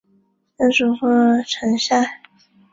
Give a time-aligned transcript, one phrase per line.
[0.57, 1.05] 曾祖父
[1.45, 2.03] 陈善。